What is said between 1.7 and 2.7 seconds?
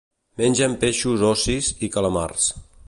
i calamars.